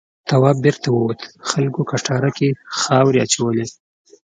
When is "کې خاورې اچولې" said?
2.37-3.65